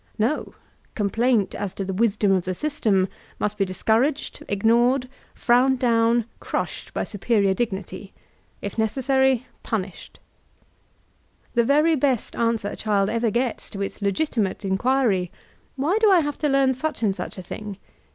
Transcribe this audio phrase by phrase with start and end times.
[0.17, 0.55] No:
[0.95, 3.07] complaint as to the wisdom of the system
[3.39, 8.11] must be discouraged, ignored, frowned down, crushed by superior dignity;
[8.63, 10.19] if necessary, punished
[11.53, 15.31] The very best answer a child ever gets to its Intimate in quiry,
[15.77, 17.77] ''Why do I have to learn such and sudi a thing?